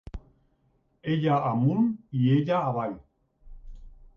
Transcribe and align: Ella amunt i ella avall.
Ella 1.15 1.35
amunt 1.51 1.89
i 2.21 2.33
ella 2.37 2.57
avall. 2.71 2.95